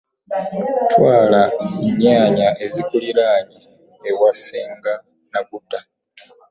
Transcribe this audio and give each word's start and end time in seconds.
Twala 0.91 1.41
ennyaanya 1.85 2.49
ezikuliraanye 2.65 3.57
ewa 4.09 4.29
Naggutta. 5.31 5.79